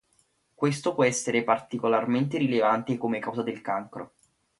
Questo 0.55 0.95
può 0.95 1.03
essere 1.03 1.43
particolarmente 1.43 2.39
rilevante 2.39 2.97
come 2.97 3.19
causa 3.19 3.43
del 3.43 3.61
cancro. 3.61 4.13